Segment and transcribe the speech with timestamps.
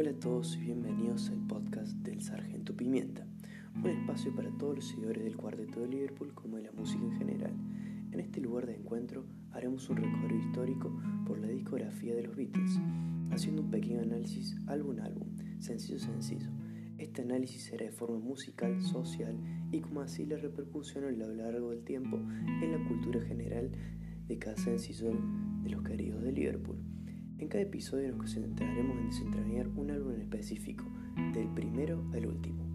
[0.00, 3.26] Hola a todos y bienvenidos al podcast del Sargento Pimienta,
[3.74, 7.18] un espacio para todos los seguidores del cuarteto de Liverpool como de la música en
[7.18, 7.52] general.
[8.12, 12.78] En este lugar de encuentro haremos un recorrido histórico por la discografía de los Beatles,
[13.32, 15.26] haciendo un pequeño análisis álbum a álbum,
[15.58, 16.48] sencillo sencillo.
[16.96, 19.36] Este análisis será de forma musical, social
[19.72, 22.18] y como así la repercusión a lo largo del tiempo
[22.62, 23.72] en la cultura general
[24.28, 25.10] de cada sencillo
[25.64, 26.78] de los queridos de Liverpool.
[27.38, 30.84] En cada episodio nos concentraremos en desentrañar un álbum en específico,
[31.32, 32.67] del primero al último.